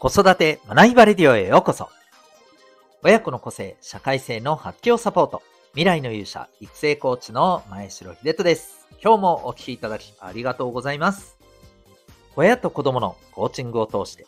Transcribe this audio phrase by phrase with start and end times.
[0.00, 1.90] 子育て学びバレディオへようこそ。
[3.02, 5.42] 親子の個性、社会性の発揮をサポート。
[5.72, 8.88] 未来の勇者、育成コーチの前城秀人です。
[9.04, 11.36] 今日もお聴きいただきありがとうございます。
[12.34, 14.26] 親と子供のコーチングを通して、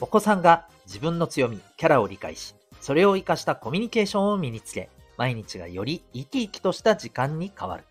[0.00, 7.84] お子さんが自分の強み、キャラを理解し、それを活かしたコミュニケーションを身につけ、毎日がより生き生きとした時間に変わる。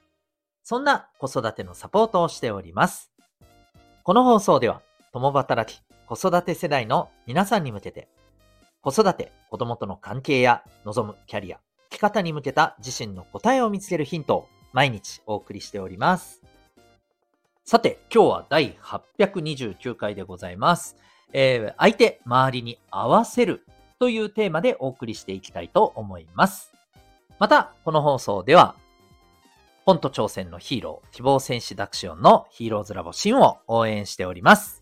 [0.64, 3.12] そんな子育てのサポートをしております。
[4.02, 4.82] この放送では、
[5.14, 8.08] 共働き、子育て世代の皆さんに向けて、
[8.82, 11.60] 子育て、子供との関係や望むキャリア、
[11.92, 16.42] 生き方に向けた自身の答えを見つけるヒントを毎日お送りしております。
[17.64, 20.96] さて、今日は第829回でございます。
[21.32, 23.64] えー、相手、周りに合わせる
[24.00, 26.74] というテーマでお送りしていきたいと思います。
[27.38, 28.74] また、この放送では、
[29.86, 34.79] 本と挑戦のヒーロー、希望戦士ダクシオンのヒーローズラボシンを応援しております。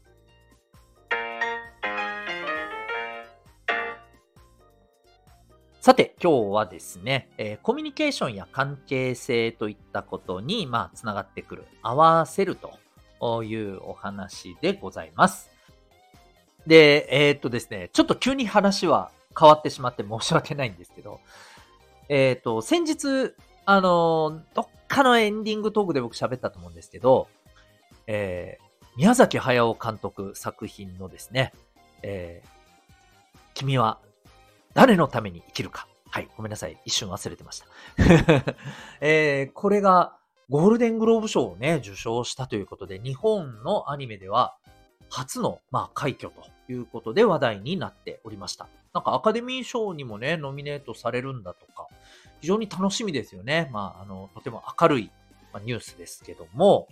[5.88, 12.58] さて、今日はですね、えー、コミュニケーションや関係性といったことに、まあ、つながってくる、合わせる
[13.22, 15.50] というお話でございます。
[16.66, 21.22] で、えー、っとですね、ちょっと急に話は変わってしまって申し訳ないんですけど、
[22.10, 27.30] えー、っと、先日、あの、どっかのエンディングトークで僕喋ったと思うんですけど、
[28.08, 31.54] えー、宮崎駿監督作品のですね、
[32.04, 32.50] えー、
[33.54, 34.00] 君は
[34.78, 35.88] 誰のために生きるか。
[36.12, 36.80] はい、ごめんなさい。
[36.86, 37.66] 一瞬忘れてました。
[39.02, 40.16] えー、これが
[40.52, 44.56] ゴールデングローブ賞をね、受賞したということで、日本のアニメでは
[45.10, 48.68] 初の、まあ、快挙ということで話題になっておりました。
[48.94, 51.88] なんかアカデミー賞にもね、ノミネートされるんだとか、
[52.42, 53.72] 非常に楽しみですよね。
[53.74, 55.12] まあ、あの、とても明るい、
[55.54, 56.88] まニュースですけども、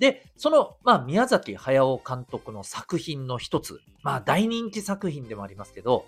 [0.00, 6.04] で、その、まあ、宮崎駿監督の作品の一つ、まあ、大人気作品でもありますけど、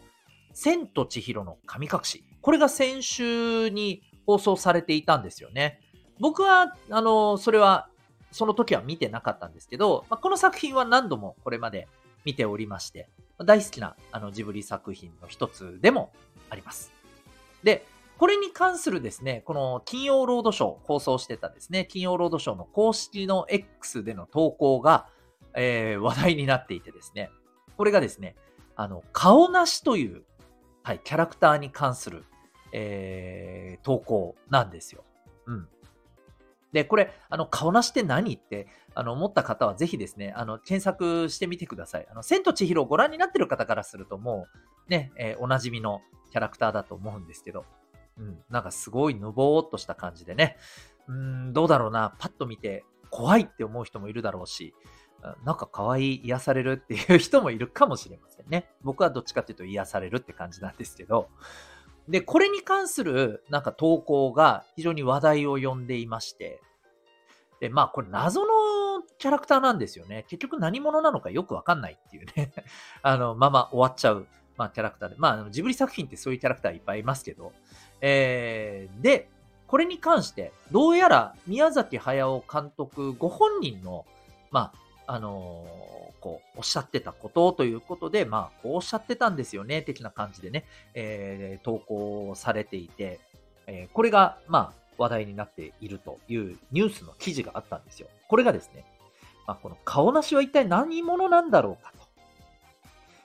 [0.54, 2.24] 千と千尋の神隠し。
[2.40, 5.80] これが先週に放送されていたんですよね。
[6.20, 7.88] 僕は、あの、それは、
[8.30, 11.86] その時は見てなかったんですけど、まあ、この作品は何度もこれまで
[12.24, 16.12] 見ておりまして、大好きなあのジブリ作品の一つでも
[16.50, 16.92] あります。
[17.62, 17.86] で、
[18.18, 25.08] これに関するですね、この金曜ロードショー、放送してたですね、金曜ロードショーの公式の X での投稿が、
[25.54, 27.30] えー、話題になっていてですね、
[27.76, 28.36] これがですね、
[28.76, 30.24] あの、顔なしという
[30.84, 32.24] はい、キャラクターに関する、
[32.72, 35.02] えー、投稿なんですよ。
[35.46, 35.68] うん。
[36.72, 42.06] で、これ、あの、顔なしって何って、あの、思った方はぜひですね、あの、検索してみてください。
[42.10, 44.46] あの、千と千尋をご覧になってる方からするとも
[44.86, 47.64] う、ね、えー、おなじみのキャラクターだと思うんですけど、
[48.18, 50.58] うん、なんかすごいぬぼーっとした感じでね、
[51.08, 54.74] うん、どうだろうな、パッと見て怖いって思う人もいるだろうし、
[55.44, 58.68] なんか可愛い癒されるっていう人もいるかもしれませんね。
[58.82, 61.28] 僕はどっちかっていうと癒されるって感じなんですけど。
[62.08, 66.60] で、これに関するなんか投稿が非常に話題を呼んでいまして、
[67.60, 70.26] で、まあこれ謎のキャラクターなんですよね。
[70.28, 72.52] 結局何者なのかよくわかんないっていうね
[73.02, 74.26] あの、まま終わっちゃう、
[74.56, 75.16] まあキャラクターで。
[75.18, 77.52] まあジブリ作品ってそういうキャラクターいっぱいいますけど、
[78.02, 79.30] えー、で、
[79.66, 84.04] これに関して、どうやら宮崎駿監督ご本人の、
[84.50, 93.20] まあ、あのー、こう、おっしゃってたことということで、まあ、こうおっしゃってたんですよね、的な感じでね、えー、投稿されていて、
[93.66, 98.08] えー、これが、まあ、話題になっているというニュースの記事があったんですよ。
[98.28, 98.84] これがですね、
[99.46, 102.04] まあ、この顔なしは一体何者なんだろうかと。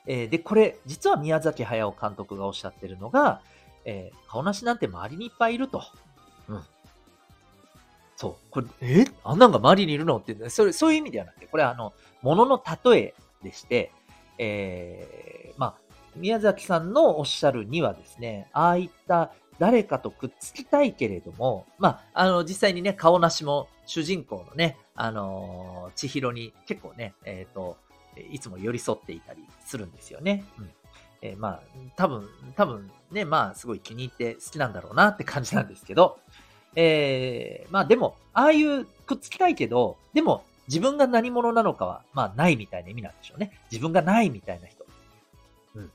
[0.08, 3.42] えー、で、これ、実は宮崎駿監督がおっしゃってるのが、
[3.86, 5.84] えー、顔なしなんて周りにいっぱいいると。
[6.48, 6.64] うん。
[8.20, 8.36] そう。
[8.52, 9.06] これ、え？
[9.24, 10.18] あんなんが周りにいるの？
[10.18, 13.94] って、それ、そういう意味ではなくて、これはあの、ものの例えでして、
[14.38, 15.76] えー、まあ、
[16.18, 27.78] 宮崎さんのおっしゃるにはですね、ああいった誰かとくっつきたいけれども、まあ、あの、実際にね、顔なしも主人公のね、あのー、千尋に結構ね、えっ、ー、と、
[28.32, 30.44] いつも寄り添っていたりするんですよね。
[30.58, 30.70] うん。
[31.22, 31.62] えー、まあ、
[31.96, 36.20] 多分、多分ね、まあ、すごい気に入って好きなんだろうなって感じなんですけど、
[36.76, 43.60] えー、まあでも、ああいうくっつきたいけど、でも自分が何者なのかは、まあないみたいな意味なんでしょうね。
[43.72, 44.86] 自分がないみたいな人。
[45.76, 45.92] うん。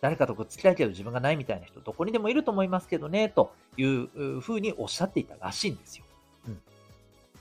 [0.00, 6.04] 誰かとくっつきたいけど自分がないみたいな人、どこにでもいると思いますけどね、というふうにおっしゃっていたらしいんですよ。
[6.48, 6.60] うん。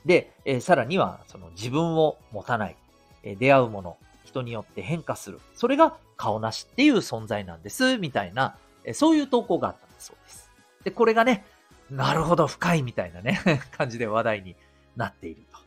[0.05, 2.75] で、えー、さらには、その自分を持たない、
[3.23, 5.39] えー、出会うもの、人によって変化する。
[5.55, 10.51] それが顔なしっていう存在なんです、みたいな、えー、そういう投稿があったんだそうです。
[10.83, 11.45] で、これがね、
[11.91, 13.41] なるほど、深いみたいなね
[13.77, 14.55] 感じで話題に
[14.95, 15.57] なっていると。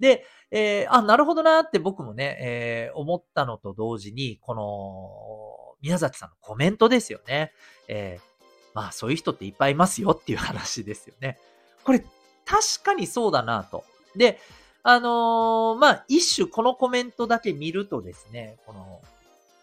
[0.00, 7.52] で、えー、あ、なるほどなって僕もね、えー、思ったのと同時に、この、宮崎さんのコメントですよね。
[7.88, 8.44] えー、
[8.74, 11.38] まあそういう人っていっぱいいますよっていう話ですよね。
[11.84, 12.00] これ、
[12.44, 13.84] 確かにそうだなと。
[14.16, 14.38] で、
[14.82, 19.00] あのー、まあ一種このコメントだけ見るとですね、この、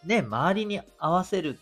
[0.05, 1.59] ね、周りに合わせる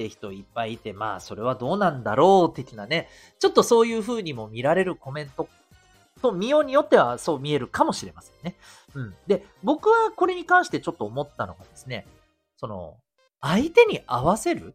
[0.00, 3.08] って人いっぱいいて、まあそれはどうなんだろう的なね、
[3.38, 5.46] ちょっとそういう風にも見られるコメント
[6.22, 8.56] と見ようによってはそう見えるかもしれませんね。
[8.94, 9.14] うん。
[9.26, 12.06] で、僕はこれに関してちょっと思ったのがですね、
[12.56, 12.96] その、
[13.42, 14.74] 相手に合わせる？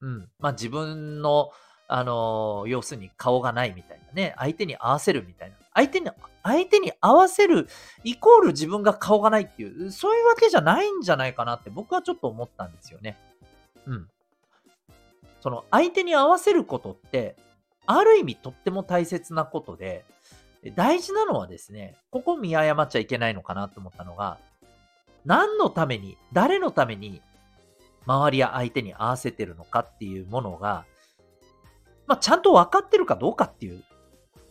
[0.00, 0.28] うん。
[0.38, 1.50] まあ自分の、
[1.88, 5.56] あのー、要するに顔がないみたいなね、相手に合わせるみたいな。
[5.74, 6.10] 相手に、
[6.42, 7.68] 相手に合わせる
[8.04, 13.18] イコール自分が顔がないっていう、そういうわけじゃないんじゃないかなって僕はちょっと思ったんですよね。
[13.86, 14.08] うん。
[15.42, 17.36] その相手に合わせることって、
[17.84, 20.04] ある意味とっても大切なことで、
[20.76, 24.38] 大事なのはですね、ここ見誤っちゃいけないのかなと思ったのが、
[25.24, 27.20] 何のために、誰のために、
[28.06, 30.84] 周りや相手に合わせてるのかっていうものが、
[32.06, 33.82] まあ、ちゃんと分かってるかどうかっていう、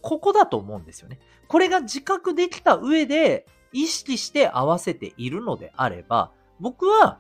[0.02, 1.20] ここだと思うんですよね。
[1.48, 7.20] これが自覚できた上で、意識して合わせているのであれば、僕は、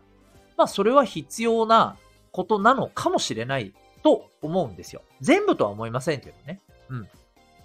[0.57, 1.95] まあ、それは必要な
[2.31, 3.73] ことなのかもしれない
[4.03, 5.01] と思うんですよ。
[5.21, 6.59] 全部とは思いませんけどね。
[6.89, 7.09] うん。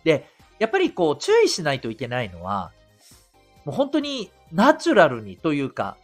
[0.05, 0.29] で、
[0.59, 2.73] やっぱりこう注意しないといけないのは、
[3.65, 5.97] もう本当にナチュラルにというか、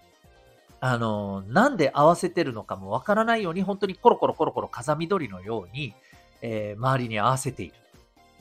[0.81, 5.95] あの、なんで合わせてるのかもわからないように、本当にコロコロコロコロ風緑のように、
[6.41, 7.75] えー、周りに合わせている。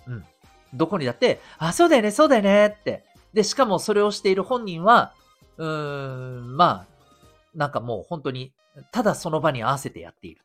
[0.07, 0.25] うん。
[0.73, 3.03] どこにだって、あ、そうだよね、そうだよねって。
[3.31, 5.13] で、しかもそれをしている本人は、
[5.57, 6.87] うーん、まあ、
[7.53, 8.51] なんかもう本当に、
[8.91, 10.41] ただその場に合わせてやっている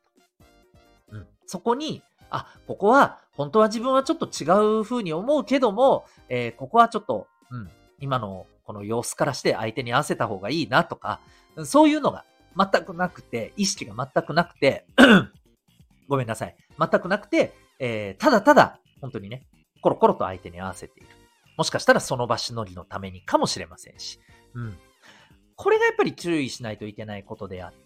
[1.10, 1.16] と。
[1.16, 1.26] うん。
[1.46, 7.70] そこに、あ、ここは、本当は自分はちょっと違う風に思うけども、えー、ここはちょっと、うん、
[8.00, 11.20] 今のこの様子からして相手に合わせた方がいいなとか、
[11.64, 12.24] そういうのが
[12.56, 14.86] 全くなくて、意識が全くなくて
[16.08, 16.56] ごめんなさい。
[16.78, 19.46] 全くなくて、えー、ただただ、本当にね、
[19.82, 21.08] コロコロと相手に合わせている。
[21.56, 24.18] もしかしたらその場しのぎのためにかもしれませんし。
[24.54, 24.78] うん。
[25.54, 27.85] これがやっぱり注意しないといけないことであって、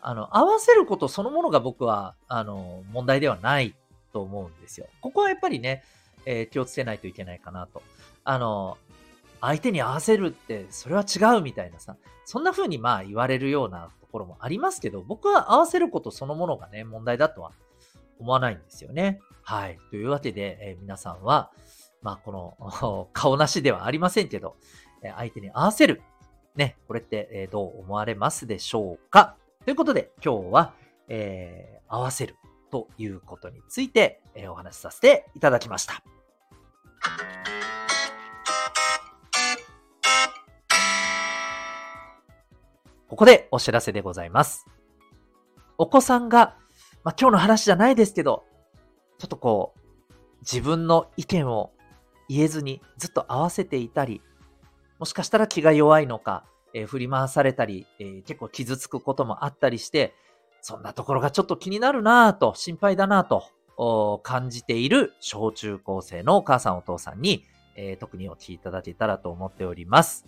[0.00, 3.74] あの、合わせることそのものが僕は、あの、問題ではない
[4.12, 4.86] と思うんですよ。
[5.00, 5.84] ここはやっぱりね、
[6.26, 7.82] えー、気をつけないといけないかなと。
[8.24, 8.78] あの、
[9.40, 17.52] 相手に合わせるって、それは違うみたいなさ、そんな風にまあ言われるようなところもありますけど、僕は合わせることそのものがね、問題だとは
[18.20, 19.20] 思わないんですよね。
[19.42, 19.78] はい。
[19.90, 21.50] というわけで、えー、皆さんは、
[22.02, 24.56] まあこの顔なしではありませんけど、
[25.16, 26.02] 相手に合わせる。
[26.54, 29.36] ね、これって、えどう思われますでしょうか？
[29.64, 30.74] ということで、今日は、
[31.08, 32.36] えー、合わせる
[32.70, 36.02] ということについて、え、お話しさせていただきました。
[43.08, 44.66] ここでお知らせでございます。
[45.78, 46.56] お子さんが、
[47.04, 48.44] まあ、今日の話じゃないですけど、
[49.18, 51.72] ちょっとこう、自分の意見を
[52.28, 54.22] 言えずにずっと合わせていたり、
[55.02, 56.44] もしかしたら気が弱いのか、
[56.74, 60.14] えー、振り回されたり、えー、結構傷つくこともあったりして、
[60.60, 67.42] そんなところがちょっと気になるなぁと、心配だなぁと感じている小中高生のお母さんお父さんに、
[67.74, 70.24] えー、特にお聞きいただけたらと思っております。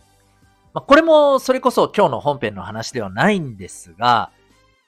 [0.73, 4.33] まあ、これもそれこそ今日の本編の話ではないんですが、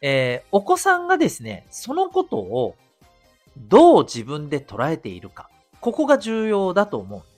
[0.00, 2.74] えー、お子さんがですね、そのことを
[3.56, 5.48] どう自分で捉えているか、
[5.80, 7.35] ここが重要だと思うんで。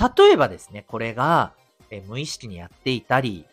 [0.00, 1.52] 例えばですね、これが、
[1.90, 3.44] え無意識にやっていたり、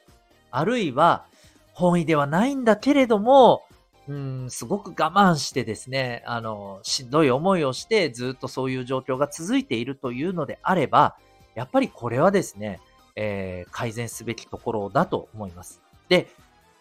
[0.51, 1.25] あるいは
[1.73, 3.63] 本意ではないんだけれども、
[4.07, 11.17] うん、すごく我慢してですね、あの、しんどい思いをしてずっとそういう状況が続いているというのであれば、
[11.55, 12.79] やっぱりこれはですね、
[13.15, 15.81] えー、改善すべきところだと思います。
[16.07, 16.27] で、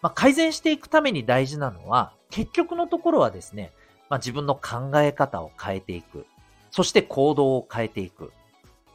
[0.01, 3.73] まあ、改善していくために大事なのは、結局のところはですね、
[4.09, 6.25] まあ、自分の考え方を変えていく。
[6.71, 8.31] そして行動を変えていく。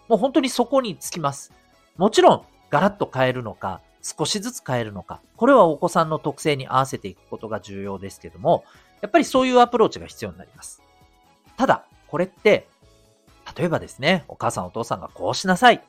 [0.08, 1.52] もう本当にそこにつきます。
[1.96, 8.64] もちろん、ガラッと変えるのか、少しずつ変えるのか、これはお子さんの特性に合わせていくことが重要ですけども、
[9.00, 10.82] やっぱりそういうアプローチが必要になります。
[11.56, 12.68] ただ、これって、
[13.56, 15.82] 例えばですね、お母さんお父さんがこうしなさい。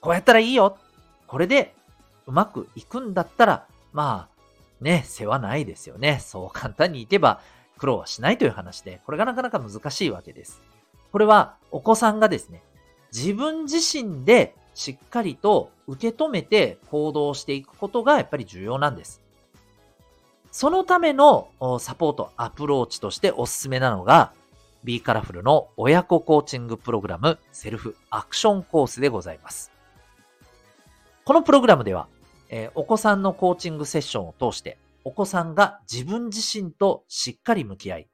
[0.00, 0.78] こうやったらいいよ。
[1.26, 1.74] これで
[2.26, 6.18] うまくいくんだったら、まあ、ね、世話ないですよね。
[6.20, 7.40] そう簡単にいけば
[7.78, 10.62] 苦労はしないという話で、これがなかなか難しいわけです。
[11.12, 12.62] これはお子さんがですね、
[13.12, 19.20] 自分自身でしっかりと受け止めて行動していくことがやっぱり重要なんです。
[20.52, 21.48] そのための
[21.80, 24.32] サポート、アプローチとしておすすめなのが、
[24.84, 29.72] B カラフルの親子コーチングプログラムセルフアクションコースでございます。
[31.24, 32.06] このプログラムでは、
[32.50, 38.08] えー、お子さんのコーチングセッションを通して、お子さんが自分自身としっかり向き合い、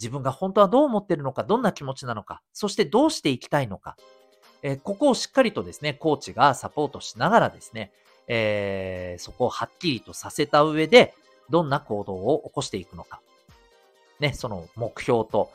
[0.00, 3.96] 自分が本当はどう思ってるのか、どんな気持ちなのか、そしてどうしていきたいのか、
[4.62, 7.92] えー、ここをしっかりとですね、コーチがサポートしながらですね、
[8.26, 11.14] えー、そこをはっきりとさせた上で、
[11.50, 13.20] どんな行動を起こしていくのか。
[14.20, 15.50] ね、その目標と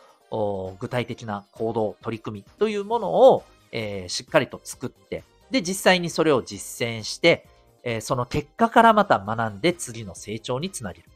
[0.80, 7.48] 具体的な行動、取り組みというものを、えー、しっかりと作って、で、実際にそれを実践して、
[7.82, 11.10] えー、その結果からまた学んで次の成長につなげる。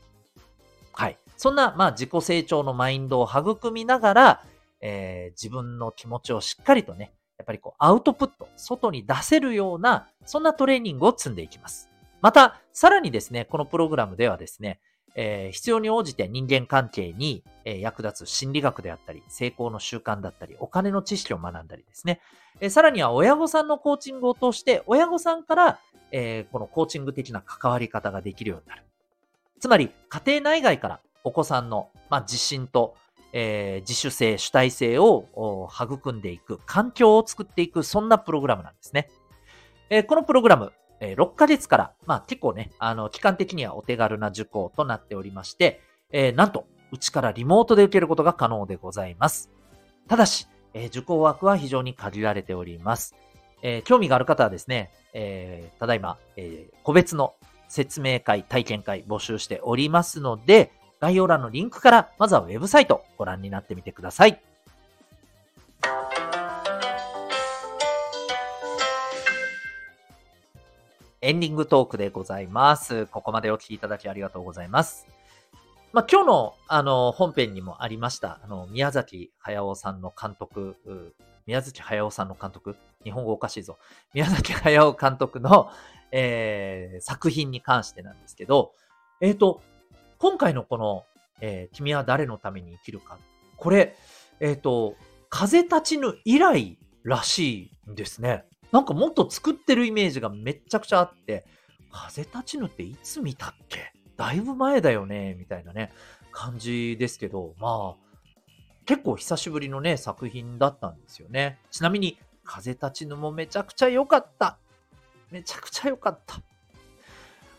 [0.94, 1.18] はい。
[1.38, 4.44] そんな、まあ、自己成長のマインドを育みながら、
[4.82, 11.90] えー、自分の気持ちをしっかりとね、やっぱりこう、アウトプット、外に出せるような、そんなトレーニングを積んでいきます。
[12.22, 14.80] また、さらにですね、このプログラムではですね、
[15.16, 22.22] えー、必要に応じて人間関係に、えー、役立つ心理学であったり、成功の習慣だったり、お金の知識を学んだりですね。
[22.60, 25.80] えー、さらには親御さんのコーチングを通して、親御さんから、
[26.16, 28.84] えこのコーチング的な関わり方ができるようになる。
[29.60, 32.96] つまり、家庭内外からお子さんの、まあ、自信と、
[33.36, 35.28] え自主性、主体性を
[35.74, 39.10] 育んでいく、環境を作っていく、そんなプログラムなんですね。
[39.90, 49.50] えこのプログラム、え6ヶ月から、まあ結構ね、あの、期間的にはお手軽な受講となっておりまして、えー、なんと、うちからリモートで受けることが可能でございます。
[50.08, 53.16] ただし、えー、受講枠は非常に限られております。
[53.64, 57.34] えー、興味がある方はですね、えー、ただいま、えー、個別の
[57.68, 60.72] 説明会、体験会募集しておりますので、
[61.04, 64.42] 概要欄のリンクからまずはウェブサイトご覧になってみてください。
[71.20, 73.06] エンディングトークでございます。
[73.08, 75.06] ここまでお聴きいただきありがとうございます。
[75.92, 80.78] まあ、今日の、あの、本編にもありました、あの、宮崎駿さんの監督、
[81.46, 82.78] 宮崎駿さんの監督？
[83.04, 83.78] 日本語おかしいぞ。
[84.14, 85.70] 宮崎駿監督の、
[86.14, 88.72] えー、作品に関してなんですけど、
[89.20, 89.62] えっ、ー、と、
[90.24, 91.04] 今回のこの、
[91.42, 93.20] えー、君は誰のために生きるか。
[93.58, 93.98] これ、
[94.40, 94.96] えっ、ー、と、
[95.30, 98.46] 風立ちぬ以来らしいんですね。
[98.72, 101.44] なんかもっと作ってるイメージがめっちゃくちゃあって、
[101.92, 103.92] 風立ちぬっていつ見たっけ？
[104.16, 105.92] だいぶ前だよねみたいなね、
[106.32, 108.20] 感じですけど、まあ、
[108.86, 111.60] 結構久しぶりのね、作品だったんですよね。
[111.70, 114.58] ちなみに、風立ちぬもめちゃくちゃ良かった。
[115.32, 116.42] めちゃくちゃ良かった。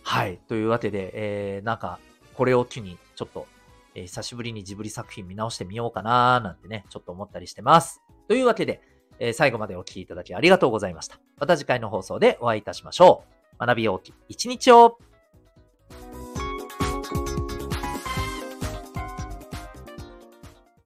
[0.03, 0.39] はい。
[0.49, 1.99] というわけで、えー、なんか、
[2.35, 3.47] これを機に、ちょっと、
[3.95, 8.03] えー、久しぶりにジブリ作品見直してみようかなーなんてね、ちょっと思ったりしてます。
[8.29, 8.81] というわけで、
[9.19, 11.19] えー、最後までお聴きいただきありがとうございました。
[11.39, 13.25] また次回の放送でお会いいたしましょ
[13.59, 13.67] う。
[13.67, 14.99] 学び大き一日を